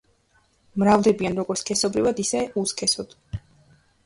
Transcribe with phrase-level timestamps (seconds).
[0.83, 3.15] მრავლდებიან როგორც სქესობრივად, ისე უსქესოდ.